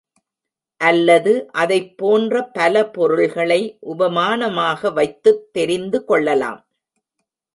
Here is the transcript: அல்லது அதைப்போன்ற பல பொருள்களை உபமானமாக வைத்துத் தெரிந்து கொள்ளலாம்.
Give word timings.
அல்லது 0.81 1.31
அதைப்போன்ற 1.53 2.41
பல 2.53 2.83
பொருள்களை 2.87 3.59
உபமானமாக 3.91 4.91
வைத்துத் 4.93 5.43
தெரிந்து 5.51 5.99
கொள்ளலாம். 6.05 6.59